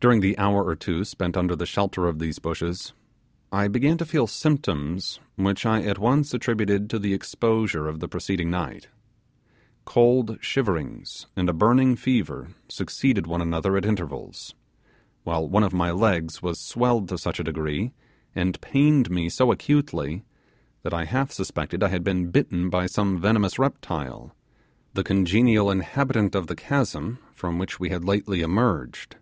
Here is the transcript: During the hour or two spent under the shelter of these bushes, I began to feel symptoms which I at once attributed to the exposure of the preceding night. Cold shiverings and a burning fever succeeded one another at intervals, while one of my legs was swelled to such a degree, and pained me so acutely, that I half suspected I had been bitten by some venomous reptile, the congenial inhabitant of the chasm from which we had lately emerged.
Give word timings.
During 0.00 0.20
the 0.20 0.36
hour 0.36 0.62
or 0.62 0.76
two 0.76 1.02
spent 1.06 1.34
under 1.34 1.56
the 1.56 1.64
shelter 1.64 2.06
of 2.08 2.18
these 2.18 2.38
bushes, 2.38 2.92
I 3.50 3.68
began 3.68 3.96
to 3.96 4.04
feel 4.04 4.26
symptoms 4.26 5.18
which 5.36 5.64
I 5.64 5.80
at 5.80 5.98
once 5.98 6.34
attributed 6.34 6.90
to 6.90 6.98
the 6.98 7.14
exposure 7.14 7.88
of 7.88 8.00
the 8.00 8.08
preceding 8.08 8.50
night. 8.50 8.88
Cold 9.86 10.36
shiverings 10.42 11.26
and 11.36 11.48
a 11.48 11.54
burning 11.54 11.96
fever 11.96 12.48
succeeded 12.68 13.26
one 13.26 13.40
another 13.40 13.78
at 13.78 13.86
intervals, 13.86 14.54
while 15.22 15.48
one 15.48 15.62
of 15.64 15.72
my 15.72 15.90
legs 15.90 16.42
was 16.42 16.60
swelled 16.60 17.08
to 17.08 17.16
such 17.16 17.40
a 17.40 17.44
degree, 17.44 17.92
and 18.34 18.60
pained 18.60 19.08
me 19.10 19.30
so 19.30 19.50
acutely, 19.50 20.22
that 20.82 20.92
I 20.92 21.06
half 21.06 21.32
suspected 21.32 21.82
I 21.82 21.88
had 21.88 22.04
been 22.04 22.30
bitten 22.30 22.68
by 22.68 22.84
some 22.84 23.18
venomous 23.18 23.58
reptile, 23.58 24.36
the 24.92 25.02
congenial 25.02 25.70
inhabitant 25.70 26.34
of 26.34 26.46
the 26.46 26.56
chasm 26.56 27.20
from 27.32 27.56
which 27.56 27.80
we 27.80 27.88
had 27.88 28.04
lately 28.04 28.42
emerged. 28.42 29.16